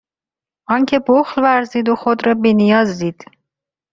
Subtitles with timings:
[0.75, 3.25] آنکه بخل ورزید و خود را بینیاز دید